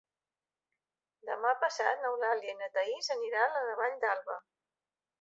[1.29, 4.43] Demà passat n'Eulàlia i na Thaís aniran a la Vall d'Alba.